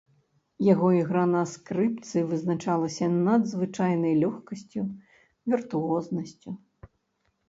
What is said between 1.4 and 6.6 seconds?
скрыпцы вызначалася надзвычайнай лёгкасцю, віртуознасцю.